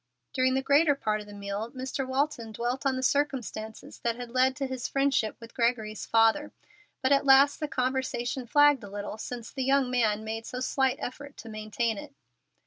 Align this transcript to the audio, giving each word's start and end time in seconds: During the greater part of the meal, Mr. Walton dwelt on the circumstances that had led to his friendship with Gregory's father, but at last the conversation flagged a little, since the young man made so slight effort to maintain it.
During 0.33 0.55
the 0.55 0.63
greater 0.63 0.95
part 0.95 1.21
of 1.21 1.27
the 1.27 1.33
meal, 1.35 1.69
Mr. 1.75 2.07
Walton 2.07 2.53
dwelt 2.53 2.87
on 2.87 2.95
the 2.95 3.03
circumstances 3.03 3.99
that 3.99 4.15
had 4.15 4.31
led 4.31 4.55
to 4.55 4.65
his 4.65 4.87
friendship 4.87 5.37
with 5.39 5.53
Gregory's 5.53 6.07
father, 6.07 6.51
but 7.03 7.11
at 7.11 7.23
last 7.23 7.59
the 7.59 7.67
conversation 7.67 8.47
flagged 8.47 8.83
a 8.83 8.89
little, 8.89 9.19
since 9.19 9.51
the 9.51 9.63
young 9.63 9.91
man 9.91 10.23
made 10.23 10.47
so 10.47 10.59
slight 10.59 10.95
effort 10.97 11.37
to 11.37 11.49
maintain 11.49 11.99
it. 11.99 12.15